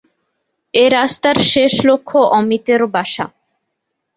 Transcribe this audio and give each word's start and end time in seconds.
এ 0.73 0.95
রাস্তার 0.97 1.37
শেষ 1.51 1.73
লক্ষ্য 1.89 2.19
অমিতর 2.39 2.81
বাসা। 2.93 3.25